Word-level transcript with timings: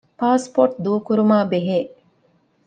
ޕާސްޕޯޓް 0.19 0.75
ދޫކުރުމާބެހޭ 0.85 1.77